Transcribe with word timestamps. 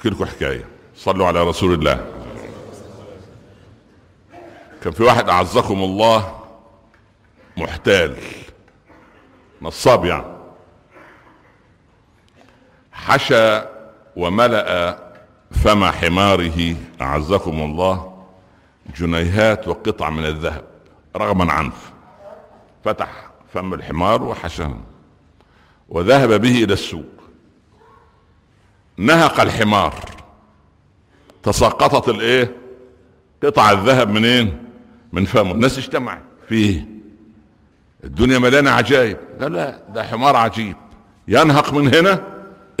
احكي 0.00 0.10
لكم 0.10 0.24
حكاية. 0.24 0.64
صلوا 0.96 1.26
على 1.26 1.42
رسول 1.42 1.74
الله. 1.74 2.06
كان 4.82 4.92
في 4.92 5.02
واحد 5.02 5.28
أعزكم 5.28 5.82
الله 5.82 6.40
محتال. 7.56 8.16
نصاب 9.62 10.04
يعني. 10.04 10.24
حشى 12.92 13.62
وملأ 14.16 14.98
فم 15.50 15.84
حماره 15.84 16.76
أعزكم 17.00 17.62
الله 17.62 18.24
جنيهات 18.96 19.68
وقطع 19.68 20.10
من 20.10 20.26
الذهب 20.26 20.64
رغما 21.16 21.52
عنه. 21.52 21.72
فتح 22.84 23.30
فم 23.54 23.74
الحمار 23.74 24.22
وحشاه 24.22 24.76
وذهب 25.88 26.40
به 26.40 26.64
إلى 26.64 26.72
السوق. 26.72 27.19
نهق 28.98 29.40
الحمار. 29.40 29.94
تساقطت 31.42 32.08
الايه؟ 32.08 32.56
قطع 33.42 33.70
الذهب 33.70 34.10
منين؟ 34.10 34.64
من 35.12 35.24
فمه. 35.24 35.52
الناس 35.52 35.78
اجتمعت. 35.78 36.22
فيه. 36.48 36.88
الدنيا 38.04 38.38
مليانة 38.38 38.70
عجائب 38.70 39.16
لا 39.40 39.48
لا 39.48 39.82
ده 39.94 40.02
حمار 40.02 40.36
عجيب. 40.36 40.76
ينهق 41.28 41.72
من 41.72 41.94
هنا 41.94 42.24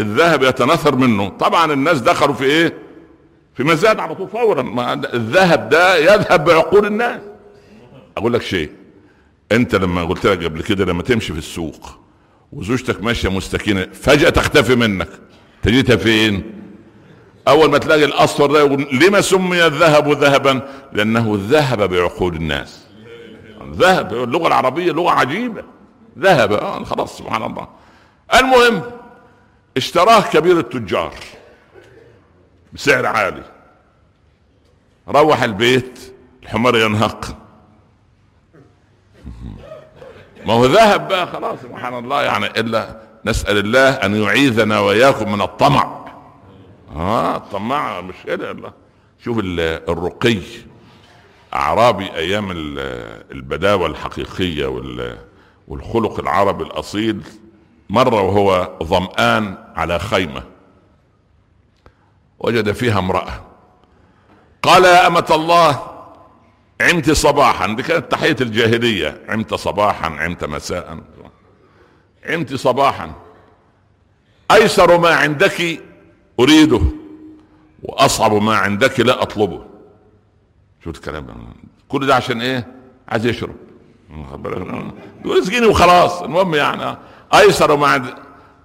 الذهب 0.00 0.42
يتنثر 0.42 0.96
منه. 0.96 1.28
طبعا 1.28 1.72
الناس 1.72 2.00
دخلوا 2.00 2.34
في 2.34 2.44
إيه؟ 2.44 2.74
في 3.54 3.64
مزاد 3.64 4.00
على 4.00 4.14
طول 4.14 4.28
فورا. 4.28 4.94
الذهب 5.14 5.68
ده 5.68 5.96
يذهب 5.96 6.44
بعقول 6.44 6.86
الناس. 6.86 7.20
أقول 8.16 8.32
لك 8.32 8.42
شيء. 8.42 8.70
أنت 9.52 9.74
لما 9.74 10.04
قلت 10.04 10.26
لك 10.26 10.44
قبل 10.44 10.62
كده 10.62 10.84
لما 10.84 11.02
تمشي 11.02 11.32
في 11.32 11.38
السوق 11.38 11.98
وزوجتك 12.52 13.02
ماشية 13.02 13.28
مستكينة 13.28 13.86
فجأة 13.92 14.30
تختفي 14.30 14.74
منك. 14.74 15.08
تجدها 15.62 15.96
فين 15.96 16.60
أول 17.48 17.70
ما 17.70 17.78
تلاقي 17.78 18.04
الأصفر 18.04 18.46
ده 18.46 18.58
يقول 18.58 18.86
لما 18.92 19.20
سمي 19.20 19.66
الذهب 19.66 20.08
ذهبا؟ 20.08 20.68
لأنه 20.92 21.38
ذهب 21.40 21.82
بعقول 21.90 22.34
الناس. 22.36 22.86
ذهب 23.72 24.14
اللغة 24.14 24.46
العربية 24.46 24.92
لغة 24.92 25.10
عجيبة. 25.10 25.62
ذهب 26.18 26.52
آه 26.52 26.84
خلاص 26.84 27.18
سبحان 27.18 27.42
الله. 27.42 27.68
المهم 28.34 28.82
اشتراه 29.76 30.20
كبير 30.20 30.58
التجار 30.58 31.14
بسعر 32.72 33.06
عالي. 33.06 33.42
روح 35.08 35.42
البيت 35.42 36.12
الحمار 36.42 36.76
ينهق. 36.76 37.36
ما 40.46 40.52
هو 40.52 40.66
ذهب 40.66 41.08
بقى 41.08 41.26
خلاص 41.26 41.58
سبحان 41.62 41.98
الله 41.98 42.22
يعني 42.22 42.46
إلا 42.46 43.00
نسأل 43.24 43.58
الله 43.58 43.88
أن 43.88 44.14
يعيذنا 44.22 44.80
وإياكم 44.80 45.32
من 45.32 45.42
الطمع. 45.42 46.06
آه 46.96 47.36
الطماع 47.36 48.00
مش 48.00 48.14
كده 48.26 48.50
الله 48.50 48.72
شوف 49.24 49.38
الرقي 49.38 50.38
أعرابي 51.54 52.12
أيام 52.14 52.50
البداوة 53.30 53.86
الحقيقية 53.86 54.66
والخلق 55.68 56.20
العربي 56.20 56.64
الأصيل 56.64 57.20
مره 57.90 58.22
وهو 58.22 58.70
ظمآن 58.82 59.58
على 59.76 59.98
خيمة. 59.98 60.42
وجد 62.38 62.72
فيها 62.72 62.98
امرأة. 62.98 63.40
قال 64.62 64.84
يا 64.84 65.06
أمة 65.06 65.26
الله 65.30 65.80
عمت 66.80 67.10
صباحا. 67.10 67.66
دي 67.66 67.82
كانت 67.82 68.12
تحية 68.12 68.36
الجاهلية. 68.40 69.22
عمت 69.28 69.54
صباحا 69.54 70.08
عمت 70.08 70.44
مساء. 70.44 70.98
عمت 72.24 72.54
صباحا. 72.54 73.12
أيسر 74.50 74.98
ما 74.98 75.08
عندك 75.14 75.80
أريده 76.40 76.80
وأصعب 77.82 78.32
ما 78.32 78.56
عندك 78.56 79.00
لا 79.00 79.22
أطلبه. 79.22 79.66
شو 80.84 80.90
الكلام؟ 80.90 81.54
كل 81.88 82.06
ده 82.06 82.14
عشان 82.14 82.40
إيه؟ 82.40 82.74
عايز 83.08 83.26
يشرب. 83.26 83.56
اسقيني 85.24 85.66
وخلاص. 85.66 86.22
المهم 86.22 86.54
يعني 86.54 86.96
أيسر 87.34 87.76
ما 87.76 87.86
عند 87.86 88.14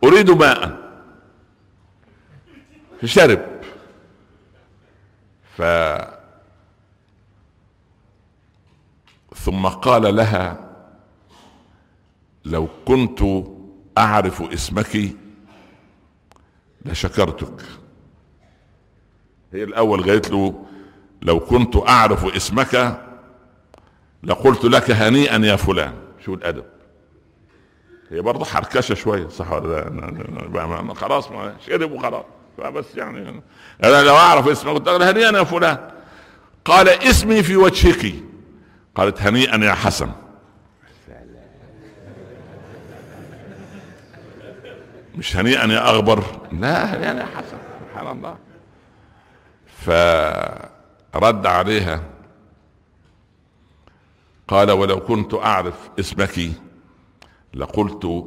أريد 0.03 0.31
ماء. 0.31 0.85
فشرب 3.01 3.41
ف 5.57 5.62
ثم 9.35 9.68
قال 9.68 10.16
لها 10.16 10.65
لو 12.45 12.67
كنت 12.85 13.22
أعرف 13.97 14.41
اسمك 14.41 15.16
لشكرتك. 16.85 17.61
هي 19.53 19.63
الأول 19.63 20.03
قالت 20.03 20.31
له 20.31 20.66
لو 21.22 21.39
كنت 21.39 21.75
أعرف 21.75 22.35
اسمك 22.35 23.01
لقلت 24.23 24.66
لك 24.66 24.91
هنيئا 24.91 25.38
يا 25.38 25.56
فلان. 25.56 25.94
شو 26.25 26.33
الأدب؟ 26.33 26.66
هي 28.09 28.22
برضه 28.22 28.45
حركشة 28.45 28.95
شوية 28.95 29.27
صح 29.27 29.51
ولا 29.51 29.89
لا؟ 30.53 30.94
خلاص 30.94 31.31
ما 31.31 31.56
شرب 31.67 31.91
وخلاص. 31.91 32.25
فبس 32.57 32.95
يعني 32.95 33.41
أنا 33.83 34.03
لو 34.03 34.16
أعرف 34.16 34.47
اسمك 34.47 34.73
قلت 34.73 34.88
هنيئا 34.88 35.38
يا 35.38 35.44
فلان. 35.44 35.91
قال 36.66 36.89
اسمي 36.89 37.44
في 37.44 37.57
وجهك. 37.57 38.13
قالت 38.95 39.22
هنيئا 39.22 39.66
يا 39.66 39.73
حسن. 39.73 40.12
مش 45.18 45.38
هنيئا 45.38 45.66
يا 45.74 45.90
اغبر 45.90 46.24
لا 46.52 47.03
يا 47.03 47.26
حسن 47.26 47.58
سبحان 47.90 48.18
الله. 48.18 48.38
فرد 51.12 51.46
عليها. 51.46 52.03
قال 54.48 54.72
ولو 54.72 55.00
كنت 55.00 55.34
أعرف 55.34 55.90
اسمك 56.00 56.52
لقلت 57.54 58.25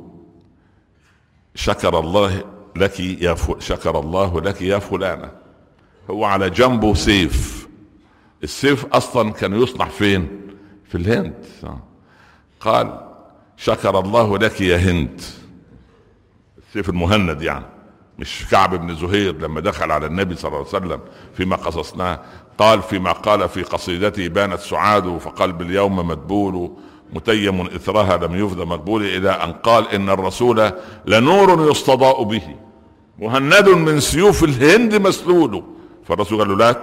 شكر 1.54 1.98
الله 1.98 2.44
لك 2.76 3.00
يا. 3.00 3.36
شكر 3.58 4.00
الله 4.00 4.40
لك 4.40 4.62
يا 4.62 4.78
فلانة. 4.78 5.32
هو 6.10 6.24
على 6.24 6.50
جنبه 6.50 6.94
سيف. 6.94 7.68
السيف 8.42 8.86
أصلا 8.86 9.32
كان 9.32 9.62
يصنع 9.62 9.88
فين؟ 9.88 10.40
في 10.84 10.94
الهند. 10.94 11.44
قال 12.60 13.00
شكر 13.56 13.98
الله 13.98 14.38
لك 14.38 14.60
يا 14.60 14.76
هند. 14.76 15.20
السيف 16.68 16.88
المهند 16.88 17.42
يعني 17.42 17.64
مش 18.18 18.46
كعب 18.50 18.74
بن 18.74 18.94
زهير 18.94 19.38
لما 19.38 19.60
دخل 19.60 19.90
على 19.90 20.06
النبي 20.06 20.36
صلى 20.36 20.48
الله 20.48 20.58
عليه 20.58 20.68
وسلم 20.68 21.00
فيما 21.34 21.56
قصصناه 21.56 22.20
قال 22.58 22.82
فيما 22.82 23.12
قال 23.12 23.48
في 23.48 23.62
قصيدته 23.62 24.28
بانت 24.28 24.60
سعاد 24.60 25.18
فقال 25.18 25.52
باليوم 25.52 25.96
مدبول 25.96 26.70
متيم 27.12 27.60
إثرها 27.60 28.16
لم 28.16 28.44
يفد 28.44 28.58
مقبول 28.60 29.02
إلى 29.02 29.30
أن 29.30 29.52
قال 29.52 29.88
إن 29.88 30.10
الرسول 30.10 30.72
لنور 31.06 31.70
يستضاء 31.70 32.22
به 32.22 32.42
مهند 33.18 33.68
من 33.68 34.00
سيوف 34.00 34.44
الهند 34.44 34.94
مسلول. 34.94 35.64
فالرسول 36.04 36.38
قال 36.38 36.48
له 36.48 36.56
لا 36.56 36.76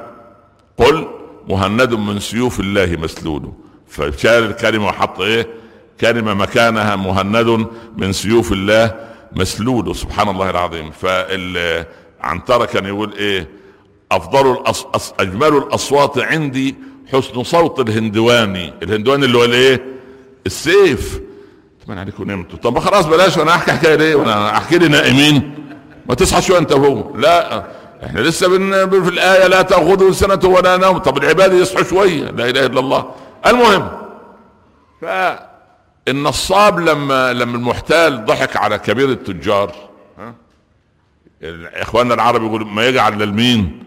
قل 0.78 1.08
مهند 1.50 1.94
من 1.94 2.20
سيوف 2.20 2.60
الله 2.60 2.96
مسلول. 2.96 3.52
فشال 3.88 4.44
الكلمة 4.44 4.86
وحط 4.86 5.22
إيه؟ 5.22 5.48
كلمة 6.02 6.34
مكانها 6.34 6.96
مهند 6.96 7.68
من 7.98 8.12
سيوف 8.14 8.52
الله 8.52 8.96
مسلول 9.36 9.96
سبحان 9.96 10.30
الله 10.30 10.50
العظيم 10.50 10.92
فعنترة 10.92 12.66
كان 12.66 12.86
يقول 12.86 13.14
إيه 13.14 13.48
أفضل 14.12 14.52
الأص... 14.52 14.86
أص... 14.86 15.14
أجمل 15.20 15.58
الأصوات 15.58 16.20
عندي 16.20 16.76
حسن 17.14 17.44
صوت 17.44 17.80
الهندواني. 17.80 18.74
الهندواني 18.84 19.26
اللي 19.26 19.38
هو 19.38 19.44
الإيه؟ 19.44 19.86
السيف. 20.46 21.20
أتمنى 21.82 22.00
عليكم 22.00 22.32
نمتوا 22.32 22.60
طب 22.60 22.80
خلاص 22.80 23.06
بلاش 23.06 23.38
وأنا 23.38 23.52
احكي 23.56 23.72
حكاية 23.72 23.96
ليه؟ 23.96 24.16
وأنا 24.16 24.58
احكي 24.58 24.78
لي 24.78 24.88
نائمين. 24.88 25.66
ما 26.10 26.16
تصحى 26.16 26.42
شوية 26.42 26.58
أنت 26.58 26.72
وهو. 26.72 27.16
لا 27.16 27.66
إحنا 28.06 28.20
لسه 28.20 28.48
بن... 28.48 28.90
في 29.04 29.10
الآية 29.10 29.48
لا 29.48 29.62
تأخذه 29.62 30.12
سنة 30.12 30.40
ولا 30.44 30.78
نوم. 30.78 30.98
طب 30.98 31.18
العباد 31.18 31.54
يصحوا 31.54 31.84
شوية. 31.84 32.24
لا 32.24 32.50
إله 32.50 32.66
إلا 32.66 32.80
الله. 32.80 33.06
المهم 33.46 33.90
فالنصاب 36.06 36.80
لما 36.80 37.34
لما 37.34 37.58
المحتال 37.58 38.26
ضحك 38.26 38.58
على 38.58 38.78
كبير 38.78 39.10
التجار 39.10 39.72
إخواننا 41.76 42.14
العرب 42.14 42.44
يقولوا 42.44 42.68
ما 42.68 42.88
يجعل 42.88 43.20
للمين 43.20 43.84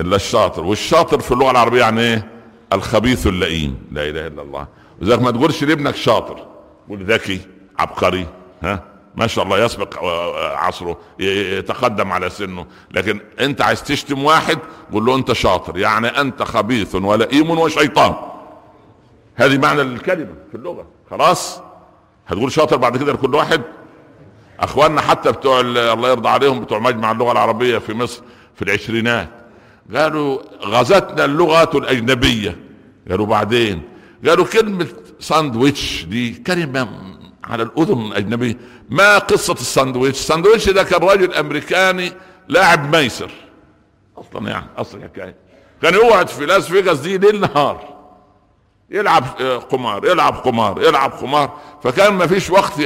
إلا 0.00 0.16
الشاطر. 0.16 0.64
والشاطر 0.64 1.20
في 1.20 1.32
اللغة 1.32 1.50
العربية 1.50 1.80
يعني 1.80 2.00
إيه؟ 2.00 2.30
الخبيث 2.72 3.26
اللئيم. 3.26 3.78
لا 3.92 4.08
إله 4.08 4.26
إلا 4.26 4.42
الله. 4.42 4.66
وذلك 5.02 5.22
ما 5.22 5.30
تقولش 5.30 5.64
لابنك 5.64 5.96
شاطر 5.96 6.46
قول 6.88 7.04
ذكي 7.04 7.40
عبقري 7.78 8.26
ها؟ 8.62 8.82
ما 9.16 9.26
شاء 9.26 9.44
الله 9.44 9.64
يسبق 9.64 10.04
عصره 10.56 10.98
يتقدم 11.18 12.12
على 12.12 12.30
سنه. 12.30 12.66
لكن 12.90 13.20
أنت 13.40 13.62
عايز 13.62 13.82
تشتم 13.82 14.24
واحد 14.24 14.58
قول 14.92 15.06
له 15.06 15.16
أنت 15.16 15.32
شاطر. 15.32 15.78
يعني 15.78 16.08
أنت 16.08 16.42
خبيث 16.42 16.94
ولئيم 16.94 17.50
وشيطان. 17.50 18.14
هذه 19.34 19.58
معنى 19.58 19.82
الكلمة 19.82 20.34
في 20.50 20.56
اللغة. 20.56 20.86
خلاص؟ 21.10 21.60
هتقول 22.26 22.52
شاطر 22.52 22.76
بعد 22.76 22.96
كده 22.96 23.12
لكل 23.12 23.34
واحد؟ 23.34 23.62
أخواننا 24.60 25.00
حتى 25.00 25.32
بتوع 25.32 25.60
الله 25.60 26.08
يرضى 26.10 26.28
عليهم 26.28 26.60
بتوع 26.60 26.78
مجمع 26.78 27.10
اللغة 27.12 27.32
العربية 27.32 27.78
في 27.78 27.94
مصر 27.94 28.22
في 28.54 28.62
العشرينات. 28.62 29.28
قالوا 29.94 30.38
غزتنا 30.64 31.24
اللغة 31.24 31.78
الأجنبية. 31.78 32.56
قالوا 33.10 33.26
بعدين؟ 33.26 33.82
قالوا 34.26 34.44
كلمة 34.44 34.86
ساندويتش 35.20 36.04
دي 36.04 36.34
كلمة 36.34 36.88
على 37.44 37.62
الأذن 37.62 38.06
الأجنبية. 38.06 38.58
ما 38.90 39.18
قصة 39.18 39.52
الساندويتش؟ 39.52 40.18
الساندويتش 40.18 40.68
ده 40.68 40.82
كان 40.82 41.02
راجل 41.02 41.34
أمريكاني 41.34 42.12
لاعب 42.48 42.96
ميسر. 42.96 43.30
أصلا 44.16 44.50
يعني 44.50 44.66
أصلا 44.76 45.04
حكاية 45.04 45.34
كان 45.82 45.94
يقعد 45.94 46.28
في 46.28 46.46
لاس 46.46 46.68
فيغاس 46.68 47.00
دي 47.00 47.18
ليل 47.18 47.40
نهار. 47.40 47.93
يلعب 48.90 49.24
آه، 49.40 49.56
قمار 49.56 50.04
يلعب 50.06 50.34
قمار 50.34 50.82
يلعب 50.82 51.12
قمار. 51.12 51.50
فكان 51.82 52.14
ما 52.14 52.26
فيش 52.26 52.50
وقت 52.50 52.78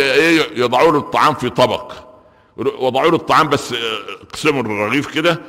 يضعوا 0.56 0.93
له 0.93 0.99
الطعام 0.99 1.35
في 1.35 1.50
طبق. 1.50 1.93
وضعوا 2.56 3.11
له 3.11 3.17
الطعام 3.17 3.49
بس 3.49 3.73
آه، 3.73 4.50
الرغيف 4.50 5.06
كده 5.06 5.41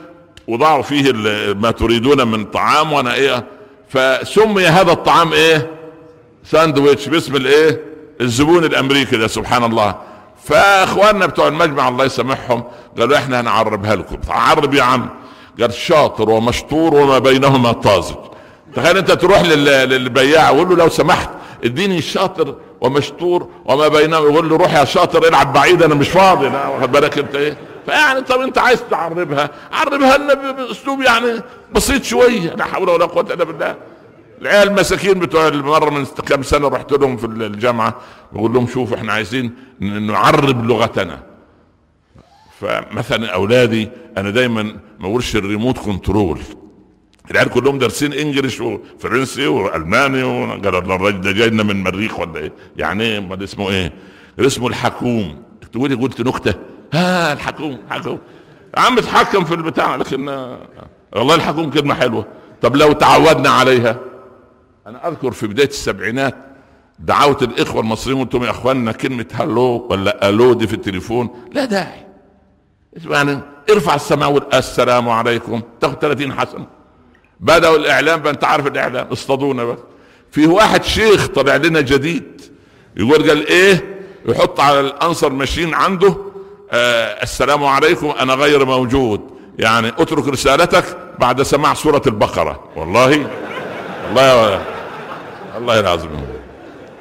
وضعوا 0.48 0.82
فيه 0.82 1.12
ما 1.54 1.72
تريدون 1.72 2.28
من 2.28 2.46
طعام 2.46 2.94
وأنا 2.94 3.14
إيه 3.14 3.46
فسمي 3.90 4.66
هذا 4.66 4.92
الطعام 4.92 5.34
إيه؟ 5.34 5.72
ساندويتش. 6.44 7.08
باسم 7.08 7.36
الإيه؟ 7.36 7.84
الزبون 8.22 8.64
الأمريكي 8.64 9.18
ده 9.18 9.28
سبحان 9.28 9.64
الله. 9.64 9.96
فأخواننا 10.44 11.26
بتوع 11.26 11.48
المجمع 11.48 11.88
الله 11.88 12.06
يسامحهم 12.06 12.64
قالوا 13.00 13.18
إحنا 13.18 13.42
هنعربها 13.42 13.96
لكم. 13.96 14.18
عرب 14.30 14.74
يا 14.74 14.84
عم 14.84 15.10
قال 15.60 15.74
شاطر 15.74 16.30
ومشطور 16.30 16.94
وما 16.94 17.20
بينهما 17.20 17.72
طازج. 17.72 18.16
تخيل 18.76 18.98
انت 18.98 19.12
تروح 19.12 19.42
للبياع 19.42 20.50
وقول 20.50 20.70
له 20.70 20.76
لو 20.76 20.90
سمحت 20.90 21.30
اديني 21.64 22.02
شاطر 22.02 22.56
ومشطور 22.82 23.50
وما 23.66 23.88
بينهما 23.88 24.26
يقول 24.30 24.50
له 24.50 24.58
روح 24.58 24.74
يا 24.74 24.86
شاطر 24.86 25.28
العب 25.28 25.54
بعيد 25.54 25.84
أنا 25.84 25.96
مش 25.96 26.10
فاضي 26.10 26.50
لا 26.50 26.68
واخد 26.68 26.92
بالك 26.92 27.18
انت 27.18 27.36
إيه؟ 27.36 27.58
فيعني 27.86 28.22
طب 28.22 28.42
انت 28.42 28.58
عايز 28.58 28.84
تعربها 28.92 29.50
عربها 29.72 30.18
لنا 30.18 30.34
باسلوب 30.52 31.02
يعني 31.02 31.42
بسيط 31.76 32.04
شوية 32.04 32.50
لا 32.56 32.64
حول 32.66 32.90
ولا 32.90 33.06
قوة 33.06 33.34
إلا 33.34 33.44
بالله. 33.44 33.76
العيال 34.42 34.68
المساكين 34.68 35.20
بتوع 35.20 35.48
المرة 35.48 35.90
من 35.90 36.06
كم 36.06 36.44
سنة 36.44 36.68
رحت 36.68 36.92
لهم 36.92 37.18
في 37.18 37.26
الجامعة 37.26 37.96
بقول 38.34 38.54
لهم 38.54 38.68
شوف 38.68 38.94
إحنا 38.94 39.14
عايزين 39.14 39.54
نعرب 39.80 40.66
لغتنا. 40.66 41.20
فمثلا 42.60 43.34
أولادي 43.34 43.90
أنا 44.18 44.30
دايما 44.30 44.64
ما 45.00 45.08
أقولش 45.08 45.36
ال 45.36 45.42
remote 45.42 45.78
control. 45.78 46.40
العيال 47.32 47.50
كلهم 47.50 47.78
دارسين 47.78 48.14
English 48.14 48.62
وفرنسي 48.62 49.48
والماني 49.48 50.24
وقالوا 50.24 50.80
الراجل 50.80 51.22
ده 51.22 51.32
جاي 51.32 51.50
لنا 51.50 51.64
من 51.64 51.72
المريخ 51.72 52.20
ولا 52.20 52.38
إيه؟ 52.40 52.52
يعني 52.78 53.04
إيه 53.04 53.18
امال 53.18 53.44
اسمه 53.44 53.70
إيه؟ 53.70 53.94
اسمه 54.40 54.68
الحكوم. 54.68 55.44
تقولي 55.72 55.96
قلت 55.96 56.22
نكتة. 56.22 56.54
ها 56.94 57.34
الحكوم 57.34 57.80
حكوم. 57.90 58.20
عم 58.78 58.98
اتحكم 58.98 59.46
في 59.46 59.54
البتاع 59.54 59.96
لكن 59.96 60.30
والله 61.16 61.36
الحكوم 61.36 61.70
كلمة 61.70 61.94
حلوة. 61.94 62.26
طب 62.62 62.76
لو 62.76 62.92
تعودنا 62.92 63.50
عليها. 63.50 64.00
أنا 64.88 65.08
أذكر 65.08 65.32
في 65.32 65.48
بداية 65.48 65.68
السبعينات 65.68 66.36
دعوت 67.00 67.44
الإخوة 67.44 67.82
المصريين 67.82 68.20
قلت 68.20 68.34
لهم 68.34 68.44
يا 68.44 68.50
إخواننا 68.50 68.92
كلمة 68.92 69.26
hello 69.34 69.88
ولا 69.90 70.30
ألو 70.30 70.54
دي 70.54 70.68
في 70.68 70.74
التليفون؟ 70.74 71.30
لا 71.54 71.66
داعي. 71.66 72.06
يعني 73.06 73.40
ارفع 73.70 73.96
السماء 73.96 74.58
السلام 74.58 75.10
عليكم. 75.10 75.62
تاخذ 75.82 75.94
30 75.94 76.34
حسنة. 76.34 76.79
بدأوا 77.40 77.76
الإعلام 77.78 78.20
بقى 78.22 78.34
أنت 78.34 78.44
عارف 78.44 78.68
الإعلام 78.68 79.08
اصطادونا 79.12 79.64
بقى. 79.64 79.78
في 80.32 80.48
واحد 80.48 80.84
شيخ 80.84 81.28
طلع 81.28 81.56
لنا 81.56 81.82
جديد 81.82 82.42
يقول 82.98 83.30
قال 83.30 83.48
إيه؟ 83.48 84.00
يحط 84.26 84.60
على 84.60 84.80
الأنصر 84.80 85.30
ماشين 85.30 85.74
عنده 85.74 86.16
آه 86.72 87.24
السلام 87.24 87.66
عليكم 87.66 88.14
أنا 88.20 88.34
غير 88.34 88.66
موجود. 88.66 89.22
يعني 89.60 89.88
اترك 89.88 90.28
رسالتك 90.28 90.98
بعد 91.20 91.42
سماع 91.42 91.74
سورة 91.74 92.02
البقرة. 92.08 92.64
والله 92.76 93.28
والله 94.08 94.62
الله 95.58 95.80
العظيم. 95.80 96.10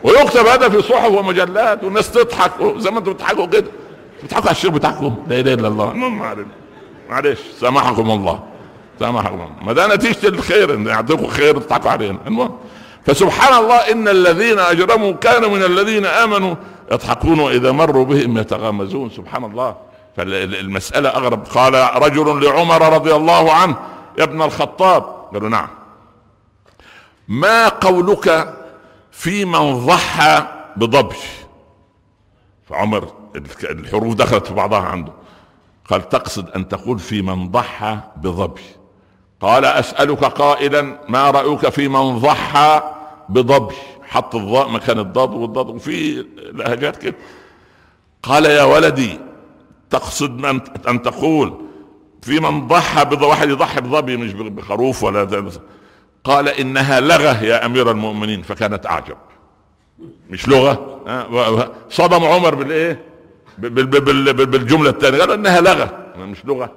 ويكتب 0.02 0.46
هذا 0.46 0.68
في 0.68 0.82
صحف 0.82 1.10
ومجلات 1.10 1.84
والناس 1.84 2.10
تضحك 2.10 2.50
زي 2.76 2.90
ما 2.90 2.98
أنتم 2.98 3.12
بتضحكوا 3.12 3.46
كده. 3.46 3.66
بتضحكوا 4.24 4.46
على 4.48 4.56
الشيخ 4.56 4.70
بتاعكم؟ 4.70 5.14
لا 5.28 5.40
إله 5.40 5.54
إلا 5.54 5.68
الله. 5.68 5.92
معلش 7.10 7.38
سامحكم 7.60 8.10
الله. 8.10 8.42
سامحكم 9.00 9.50
ما 9.62 9.72
ده 9.72 9.94
نتيجة 9.94 10.28
الخير 10.28 10.88
يعطيكم 10.88 11.26
خير 11.26 11.58
تضحكوا 11.58 11.90
علينا. 11.90 12.18
المهم 12.26 12.58
فسبحان 13.04 13.64
الله 13.64 13.76
إن 13.76 14.08
الذين 14.08 14.58
أجرموا 14.58 15.12
كانوا 15.12 15.48
من 15.48 15.62
الذين 15.62 16.06
آمنوا 16.06 16.54
يضحكون 16.92 17.40
وإذا 17.40 17.72
مروا 17.72 18.04
بهم 18.04 18.38
يتغامزون 18.38 19.10
سبحان 19.10 19.44
الله 19.44 19.76
فالمساله 20.16 21.08
أغرب. 21.08 21.46
قال 21.46 22.02
رجل 22.02 22.44
لعمر 22.44 22.92
رضي 22.94 23.14
الله 23.14 23.52
عنه 23.52 23.76
يا 24.18 24.24
ابن 24.24 24.42
الخطاب. 24.42 25.02
قالوا 25.32 25.48
نعم. 25.48 25.68
ما 27.28 27.68
قولك 27.68 28.54
في 29.12 29.44
من 29.44 29.86
ضحى 29.86 30.42
بضبش؟ 30.76 31.16
فعمر 32.68 33.12
الحروف 33.70 34.14
دخلت 34.14 34.46
في 34.46 34.54
بعضها 34.54 34.80
عنده. 34.80 35.12
قال 35.90 36.08
تقصد 36.08 36.50
أن 36.50 36.68
تقول 36.68 36.98
في 36.98 37.22
من 37.22 37.50
ضحى 37.50 37.98
بضبش؟ 38.16 38.62
قال 39.40 39.64
أسألك 39.64 40.24
قائلا 40.24 40.98
ما 41.08 41.30
رأيك 41.30 41.68
في 41.68 41.88
من 41.88 42.18
ضحى 42.18 42.82
بضبي 43.28 43.74
حط 44.02 44.34
الضاء 44.34 44.68
مكان 44.68 44.98
الضاد 44.98 45.30
والضاد 45.34 45.68
وفي 45.68 46.26
لهجات 46.52 46.96
كده. 46.96 47.14
قال 48.22 48.44
يا 48.44 48.62
ولدي 48.62 49.20
تقصد 49.90 50.44
ان 50.44 50.60
أن 50.88 51.02
تقول 51.02 51.54
في 52.22 52.40
من 52.40 52.66
ضحى 52.66 53.06
واحد 53.22 53.48
يضحي 53.50 53.80
بضبي 53.80 54.16
مش 54.16 54.32
بخروف 54.32 55.02
ولا 55.02 55.24
ده 55.24 55.44
قال 56.24 56.48
إنها 56.48 57.00
لغة 57.00 57.42
يا 57.44 57.66
أمير 57.66 57.90
المؤمنين 57.90 58.42
فكانت 58.42 58.86
أعجب. 58.86 59.16
مش 60.30 60.48
لغة؟ 60.48 61.00
صدم 61.90 62.24
عمر 62.24 62.54
بالإيه؟ 62.54 63.02
بالجملة 63.58 64.90
الثانية 64.90 65.18
قال 65.18 65.30
إنها 65.32 65.60
لغة. 65.60 65.98
مش 66.18 66.44
لغة. 66.44 66.72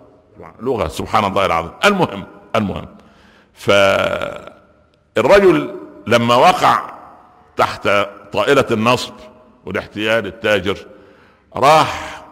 لغة 0.62 0.88
سبحان 0.88 1.26
الله 1.26 1.46
العظيم. 1.46 1.72
المهم 1.86 2.24
المهم. 2.56 2.88
فالرجل 3.54 4.46
لما 6.08 6.36
وقع 6.36 6.92
تحت 7.58 7.90
طائلة 8.34 8.66
النصب 8.72 9.14
والاحتيال 9.66 10.26
التاجر 10.26 10.78
راح 11.56 12.24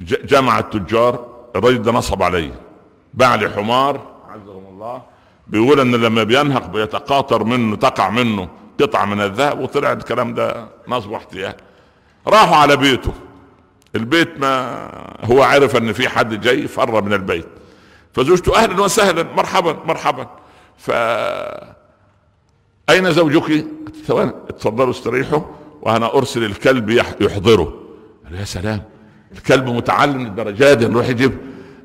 جمع 0.00 0.58
التجار 0.58 1.26
الرجل 1.56 1.82
ده 1.82 1.92
نصب 1.92 2.22
عليه. 2.22 2.60
باع 3.14 3.34
لي 3.34 3.50
حمار 3.50 4.00
عزهم 4.28 4.66
الله 4.66 5.02
بيقول 5.46 5.80
إن 5.80 5.94
لما 5.94 6.22
بينهق 6.22 6.66
بيتقاطر 6.66 7.44
منه 7.44 7.76
تقع 7.76 8.10
منه 8.10 8.48
قطعة 8.80 9.04
من 9.04 9.20
الذهب 9.20 9.60
وطلع 9.60 9.92
الكلام 9.92 10.34
ده 10.34 10.66
نصب 10.88 11.10
واحتيال. 11.10 11.54
راحوا 12.26 12.56
على 12.56 12.76
بيته. 12.76 13.12
البيت 13.96 14.40
ما 14.40 14.88
هو 15.24 15.42
عرف 15.42 15.76
إن 15.76 15.92
في 15.92 16.08
حد 16.08 16.40
جاي 16.40 16.68
فر 16.68 17.02
من 17.02 17.12
البيت. 17.12 17.46
فزوجته 18.12 18.56
أهلا 18.56 18.82
وسهلا 18.82 19.22
مرحبا 19.36 19.76
مرحبا. 19.86 20.26
ف 20.78 20.90
أين 22.90 23.12
زوجك؟ 23.12 23.66
ثواني 24.06 24.32
اتفضلوا 24.48 24.90
استريحوا 24.90 25.40
وأنا 25.82 26.14
أرسل 26.14 26.44
الكلب 26.44 26.90
يحضره. 27.20 27.74
قال 28.24 28.34
يا 28.40 28.44
سلام 28.44 28.82
الكلب 29.32 29.68
متعلم 29.68 30.26
الدرجات 30.26 30.78
دي 30.78 30.86
نروح 30.86 31.08
يجيب. 31.08 31.38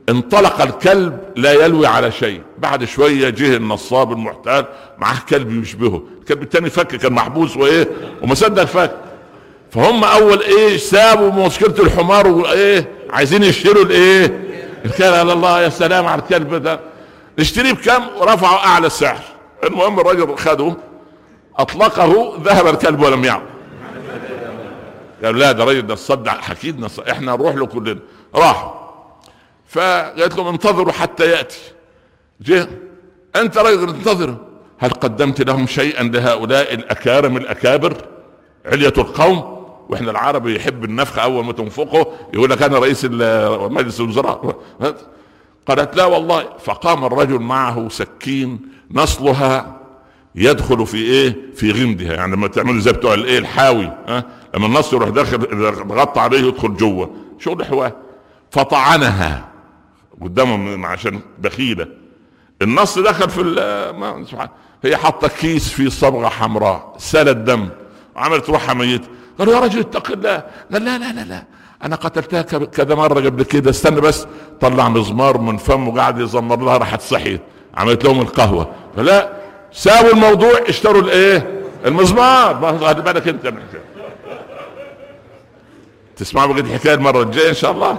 انطلق 0.10 0.62
الكلب 0.62 1.19
لا 1.36 1.53
يلوي 1.53 1.88
على 1.88 2.12
شيء. 2.12 2.41
بعد 2.57 2.84
شوية 2.84 3.29
جه 3.29 3.55
النصاب 3.55 4.12
المحتال 4.12 4.65
معاه 4.98 5.19
كلب 5.29 5.63
يشبهه. 5.63 6.03
الكلب 6.19 6.41
التاني 6.41 6.69
فك 6.69 6.88
كان 6.88 7.13
محبوس 7.13 7.57
وإيه 7.57 7.88
وما 8.22 8.36
صدق 8.36 8.63
فك. 8.63 8.98
فهم 9.72 10.03
أول 10.03 10.41
إيه 10.41 10.77
سابوا 10.77 11.46
مشكلة 11.46 11.75
الحمار 11.79 12.27
وإيه 12.27 12.91
عايزين 13.10 13.43
يشتروا 13.43 13.84
الإيه 13.84 14.47
الكلب 14.88 15.13
على 15.13 15.34
الله 15.34 15.62
يا 15.62 15.70
سلام 15.70 16.06
على 16.06 16.22
الكلب 16.22 16.56
ده 16.56 16.79
نشتريه 17.39 17.74
بكم 17.74 18.08
ورفعوا 18.17 18.65
أعلى 18.65 18.88
السعر 18.88 19.20
المهم 19.63 20.00
الرجل 20.00 20.38
خده 20.38 20.75
أطلقه 21.58 22.38
ذهب 22.44 22.67
الكلب 22.67 23.01
ولم 23.01 23.25
يعد. 23.25 23.41
قال 25.24 25.39
لا 25.39 25.51
ده 25.51 25.63
راجل 25.63 25.88
ده 25.88 25.94
الصدع 25.94 26.32
حكيد 26.32 26.88
إحنا 27.10 27.32
نروح 27.32 27.56
له 27.56 27.65
كلنا. 27.65 28.00
راحوا 28.36 28.72
فقالت 29.67 30.38
لهم 30.38 30.48
انتظروا 30.48 30.91
حتى 30.91 31.32
يأتي. 31.32 31.60
جه. 32.41 32.67
أنت 33.36 33.58
رجل 33.58 33.89
انتظر. 33.89 34.36
هل 34.79 34.89
قدمت 34.89 35.41
لهم 35.41 35.67
شيئا 35.67 36.03
لهؤلاء 36.03 36.74
الأكارم 36.74 37.38
الأكابر؟ 37.38 37.94
علية 38.65 38.94
القوم. 38.98 39.57
وإحنا 39.89 40.12
العربي 40.12 40.56
يحب 40.56 40.84
النفخ 40.84 41.20
اول 41.20 41.46
ما 41.46 41.53
تنفخه 41.53 42.08
يقول 42.34 42.50
لك 42.50 42.62
أنا 42.62 42.79
رئيس 42.79 43.06
مجلس 43.06 44.00
الوزراء. 44.00 44.60
قالت 45.67 45.96
لا 45.96 46.06
والله. 46.06 46.46
فقام 46.60 47.06
الرجل 47.06 47.39
معه 47.39 47.89
سكين 47.89 48.60
نصلها 48.91 49.77
يدخل 50.36 50.86
في 50.86 50.98
إيه؟ 50.98 51.36
في 51.56 51.72
غمدها. 51.72 52.13
يعني 52.13 52.36
لما 52.36 52.48
تعملوا 52.48 52.79
زي 52.79 52.91
بتوع 52.91 53.13
الايه؟ 53.13 53.39
الحاوي. 53.39 53.91
ها؟ 54.08 54.24
لما 54.56 54.65
النص 54.65 54.94
يروح 54.94 55.10
داخل 55.10 55.63
غطى 55.91 56.20
عليه 56.20 56.39
يدخل 56.39 56.77
جوه. 56.77 57.15
شغل 57.39 57.65
حواه 57.65 57.96
فطعنها 58.51 59.48
قدامهم 60.22 60.86
عشان 60.86 61.20
بخيله 61.39 61.88
النص 62.62 63.00
دخل 63.00 63.29
في 63.29 63.44
ما 63.98 64.25
هي 64.84 64.98
حاطة 64.98 65.27
كيس 65.27 65.70
فيه 65.70 65.89
صبغة 65.89 66.27
حمراء. 66.27 66.96
سال 66.98 67.29
الدم 67.29 67.70
وعملت 68.15 68.50
روحها 68.50 68.74
ميتة. 68.74 69.08
قالوا 69.39 69.53
يا 69.53 69.60
رجل 69.60 69.79
اتق 69.79 70.12
الله. 70.12 70.44
قال 70.74 70.86
لا 70.86 70.98
لا 70.98 71.13
لا 71.13 71.22
لا. 71.22 71.44
أنا 71.84 71.96
قتلتها 71.96 72.41
كذا 72.65 72.96
مرة 72.96 73.22
قبل 73.22 73.44
كده. 73.44 73.70
استنى 73.70 74.01
بس. 74.01 74.27
طلع 74.62 74.89
مزمار 74.89 75.38
من 75.38 75.58
فمه 75.58 75.89
وقعد 75.89 76.20
يزمر 76.20 76.60
لها 76.60 76.77
راحت 76.77 77.01
صحيت. 77.01 77.41
عملت 77.75 78.03
لهم 78.03 78.22
القهوة. 78.22 78.72
فلا 78.96 79.32
ساووا 79.72 80.12
الموضوع. 80.12 80.51
اشتروا 80.67 81.01
الإيه؟ 81.01 81.62
المزمار. 81.86 82.79
خلي 82.79 83.01
بالك 83.01 83.27
أنت. 83.27 83.53
تسمعوا 86.15 86.53
بقية 86.53 86.62
الحكاية 86.62 86.94
المرة 86.94 87.22
الجاية 87.22 87.50
إن 87.50 87.53
شاء 87.53 87.72
الله؟ 87.72 87.98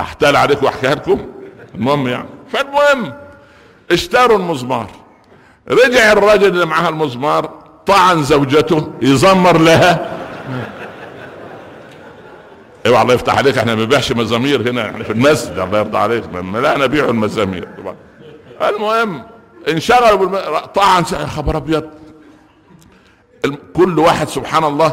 أحتال 0.00 0.36
عليكم 0.36 0.66
وأحكيها 0.66 0.94
لكم. 0.94 1.26
المهم 1.74 2.08
يعني. 2.08 2.28
فالمهم 2.52 3.12
اشتروا 3.90 4.38
المزمار. 4.38 4.86
رجع 5.68 6.12
الرجل 6.12 6.46
اللي 6.46 6.66
معاه 6.66 6.88
المزمار. 6.88 7.63
طعن 7.86 8.22
زوجته 8.22 8.92
يزمر 9.02 9.58
لها. 9.58 10.10
أيوه 12.86 13.02
الله 13.02 13.14
يفتح 13.14 13.38
عليك 13.38 13.58
إحنا 13.58 13.74
ما 13.74 13.80
بنبيعش 13.80 14.12
مزامير 14.12 14.70
هنا 14.70 14.90
إحنا 14.90 15.04
في 15.04 15.12
المسجد 15.12 15.58
الله 15.58 15.78
يرضى 15.78 15.98
عليك 15.98 16.24
لا 16.54 16.78
نبيع 16.78 17.04
المزامير. 17.04 17.68
طبعا 17.78 17.96
المهم 18.70 19.22
انشغلوا 19.68 20.14
بالم... 20.14 20.58
طعن 20.74 21.04
خبر 21.04 21.56
أبيض. 21.56 21.84
كل 23.76 23.98
واحد 23.98 24.28
سبحان 24.28 24.64
الله 24.64 24.88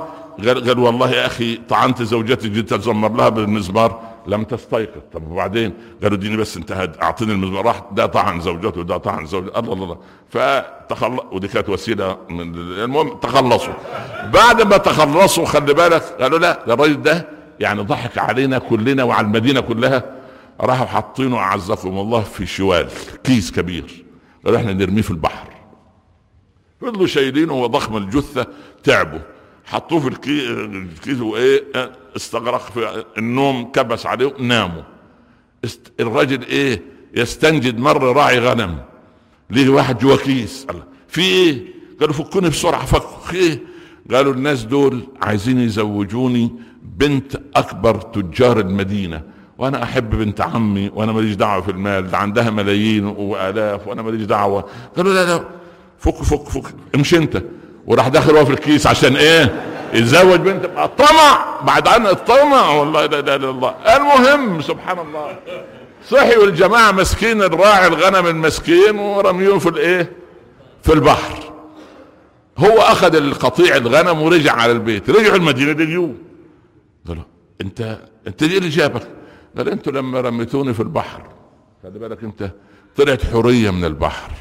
قال, 0.48 0.67
قال 0.67 0.79
والله 0.79 1.12
يا 1.12 1.25
أخي 1.25 1.60
طعنت 1.69 2.01
زوجتي 2.01 2.50
جيت 2.50 2.74
اتزمر 2.74 3.12
لها 3.12 3.29
بالمزمار. 3.29 4.11
لم 4.28 4.44
تستيقظ. 4.44 5.01
طب 5.13 5.32
وبعدين؟ 5.32 5.74
قالوا 6.04 6.18
اديني 6.18 6.38
بس 6.38 6.58
انت 6.58 6.90
اعطيني 7.01 7.32
المزمار 7.32 7.66
راح 7.66 7.82
ده 7.92 8.06
طعن 8.06 8.42
زوجته 8.42 8.80
وده 8.80 8.98
طعن 8.98 9.25
زوجته. 9.25 9.60
الله 9.60 9.74
الله. 9.74 9.98
فتخلص 10.30 11.22
ودي 11.32 11.48
كانت 11.48 11.70
وسيلة 11.70 12.18
من 12.30 12.56
المهم 12.56 13.20
تخلصوا. 13.20 13.74
بعد 14.34 14.62
ما 14.62 14.78
تخلصوا 14.78 15.46
خلي 15.46 15.74
بالك 15.74 16.04
قالوا 16.04 16.40
لا 16.40 16.74
الراجل 16.74 17.01
ده 17.01 17.30
يعني 17.60 17.82
ضحك 17.82 18.18
علينا 18.18 18.60
كلنا 18.60 19.04
وعلى 19.04 19.28
المدينة 19.28 19.62
كلها. 19.62 20.04
راحوا 20.62 20.86
حاطينه 20.86 21.38
أعزكم 21.38 21.98
الله 21.98 22.22
في 22.22 22.46
شوال 22.46 22.88
كيس 23.24 23.51
كبير. 23.51 24.06
قالوا 24.46 24.60
إحنا 24.60 24.74
نرميه 24.74 25.01
في 25.01 25.12
البحر. 25.12 25.48
فضلوا 26.82 27.08
شايلينه 27.08 27.54
وهو 27.54 27.66
ضخم 27.66 27.98
الجثة 27.98 28.48
تعبوا. 28.84 29.20
حطوه 29.72 30.00
في 30.00 30.08
الكيس 30.08 31.20
وإيه 31.20 31.63
استغرق 32.16 32.72
في 32.72 33.06
النوم 33.18 33.72
كبس 33.72 34.06
عليه 34.06 34.34
ناموا 34.40 34.82
الرجل 36.00 36.44
إيه 36.44 36.82
يستنجد 37.16 37.80
مرة 37.80 38.12
راعي 38.12 38.40
غنم. 38.40 38.78
ليه 39.50 39.70
واحد 39.70 39.98
جوا 40.00 40.16
كيس. 40.16 40.68
الله. 40.70 40.84
في 41.08 41.22
إيه؟ 41.22 41.66
قالوا 42.00 42.13
فكوني 42.13 42.50
بسرعة 42.50 42.86
فكوا. 42.86 43.34
إيه؟ 43.34 43.60
قالوا 44.12 44.34
الناس 44.34 44.63
دول 44.63 45.08
عايزين 45.22 45.60
يزوجوني 45.60 46.51
بنت 46.98 47.42
أكبر 47.56 48.01
تجار 48.01 48.60
المدينة. 48.60 49.22
وأنا 49.58 49.84
أحب 49.84 50.10
بنت 50.10 50.42
عمي 50.42 50.92
وأنا 50.94 51.12
ماليش 51.12 51.36
دعوة 51.36 51.62
في 51.62 51.72
المال 51.72 52.12
ده 52.12 52.18
عندها 52.18 52.50
ملايين 52.50 53.06
وآلاف 53.06 53.88
وأنا 53.88 54.01
ماليش 54.01 54.22
دعوة. 54.22 54.66
قالوا 54.98 55.13
لا 55.13 55.25
لا 55.25 55.46
فك 56.00 56.16
فك 56.16 56.50
فك. 56.50 56.75
امشي 56.96 57.18
أنت. 57.18 57.44
وراح 57.88 58.07
داخل 58.07 58.45
في 58.45 58.51
الكيس 58.51 58.88
عشان 58.88 59.15
إيه؟ 59.15 59.63
يتزوج 59.93 60.39
بنت. 60.39 60.65
الطمع 60.65 61.59
بعد 61.63 61.88
عن 61.88 62.07
الطمع 62.07 62.69
والله 62.69 63.05
لا 63.05 63.19
إله 63.19 63.35
إلا 63.35 63.50
الله. 63.50 63.75
المهم 63.95 64.61
سبحان 64.61 65.00
الله. 65.00 65.39
صحي 66.09 66.38
والجماعة 66.38 66.91
مسكين. 66.91 67.41
الراعي 67.41 67.88
الغنم 67.88 68.27
المسكين. 68.27 69.00
ورميوه 69.00 69.59
في 69.59 69.69
الايه؟ 69.69 70.11
في 70.83 70.93
البحر. 70.93 71.53
هو 72.57 72.77
أخذ 72.77 73.15
القطيع 73.15 73.75
الغنم 73.75 74.21
ورجع 74.21 74.53
على 74.53 74.71
البيت. 74.71 75.09
رجعوا 75.09 75.35
المدينة 75.35 75.71
لقيوه 75.71 76.13
قالوا 77.07 77.23
أنت 77.61 77.97
أنت 78.27 78.43
إيه 78.43 78.57
اللي 78.57 78.69
جابك. 78.69 79.07
قال 79.57 79.69
أنتوا 79.69 79.93
لما 79.93 80.21
رميتوني 80.21 80.73
في 80.73 80.79
البحر. 80.79 81.21
خلي 81.83 82.00
بالك 82.00 82.23
أنت 82.23 82.51
طلعت 82.97 83.25
حورية 83.25 83.69
من 83.69 83.85
البحر. 83.85 84.31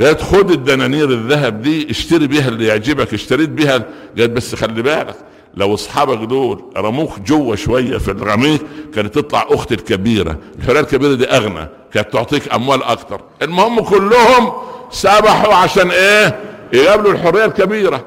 قالت 0.00 0.22
خد 0.22 0.50
الدنانير 0.50 1.10
الذهب 1.10 1.62
دي 1.62 1.90
اشتري 1.90 2.26
بيها 2.26 2.48
اللي 2.48 2.66
يعجبك 2.66 3.14
اشتريت 3.14 3.48
بيها 3.48 3.82
قالت 4.18 4.30
بس 4.30 4.54
خلي 4.54 4.82
بالك 4.82 5.16
لو 5.54 5.74
اصحابك 5.74 6.28
دول 6.28 6.64
رموك 6.76 7.20
جوه 7.20 7.56
شوية 7.56 7.98
في 7.98 8.10
الرميك 8.10 8.60
كانت 8.94 9.14
تطلع 9.14 9.46
أختي 9.50 9.74
الكبيرة. 9.74 10.38
الحريه 10.58 10.80
الكبيرة 10.80 11.14
دي 11.14 11.26
أغنى 11.26 11.68
كانت 11.92 12.12
تعطيك 12.12 12.54
أموال 12.54 12.82
أكتر. 12.82 13.20
المهم 13.42 13.80
كلهم 13.80 14.52
سبحوا 14.90 15.54
عشان 15.54 15.90
إيه؟ 15.90 16.40
يقابلوا 16.72 17.12
الحريه 17.12 17.44
الكبيرة. 17.44 18.04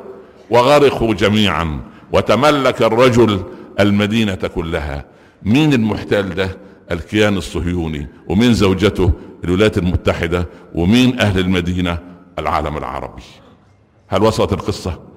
وغرقوا 0.49 1.13
جميعا. 1.13 1.79
وتملك 2.11 2.81
الرجل 2.81 3.43
المدينة 3.79 4.35
كلها. 4.55 5.05
مين 5.43 5.73
المحتال 5.73 6.35
ده؟ 6.35 6.57
الكيان 6.91 7.37
الصهيوني. 7.37 8.07
ومين 8.27 8.53
زوجته؟ 8.53 9.11
الولايات 9.43 9.77
المتحدة 9.77 10.47
ومين 10.75 11.19
أهل 11.19 11.39
المدينة؟ 11.39 11.97
العالم 12.39 12.77
العربي. 12.77 13.23
هل 14.07 14.23
وصلت 14.23 14.53
القصة؟ 14.53 15.08